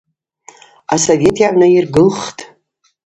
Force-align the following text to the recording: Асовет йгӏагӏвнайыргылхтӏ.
Асовет 0.93 1.23
йгӏагӏвнайыргылхтӏ. 1.37 2.41